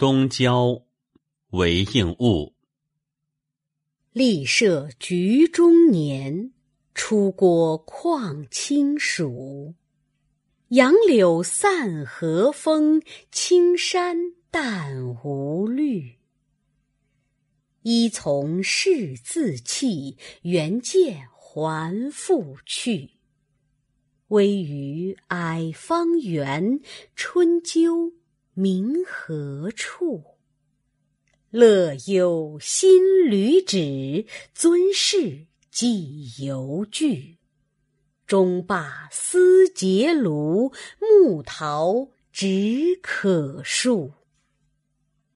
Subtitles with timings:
[0.00, 0.80] 东郊，
[1.50, 2.54] 为应物。
[4.14, 6.54] 历舍局中年，
[6.94, 9.74] 出郭旷清暑。
[10.68, 14.16] 杨柳散和风，青山
[14.50, 16.14] 淡无绿。
[17.82, 23.10] 依从事自弃，原见还复去。
[24.28, 26.80] 微雨霭方圆，
[27.14, 28.14] 春秋
[28.60, 30.22] 名何处？
[31.48, 37.38] 乐有新旅止，尊事既犹惧。
[38.26, 44.12] 中罢思结庐，木桃只可数。